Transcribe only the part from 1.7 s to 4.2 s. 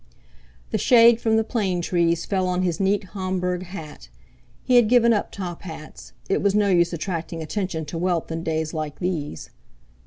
trees fell on his neat Homburg hat;